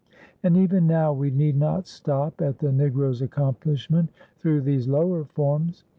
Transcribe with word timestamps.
And 0.41 0.57
even 0.57 0.87
now 0.87 1.13
we 1.13 1.29
need 1.29 1.55
not 1.55 1.85
stop 1.85 2.41
at 2.41 2.57
the 2.57 2.69
Negro's 2.69 3.21
accomplishment 3.21 4.09
through 4.39 4.61
these 4.61 4.87
lower 4.87 5.25
forms. 5.25 5.83